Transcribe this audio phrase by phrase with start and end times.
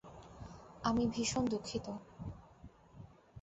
[0.83, 1.85] আমি ভীষণ দুঃখিত।